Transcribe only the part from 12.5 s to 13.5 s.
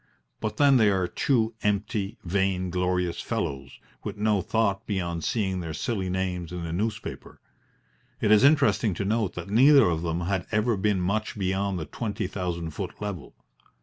foot level.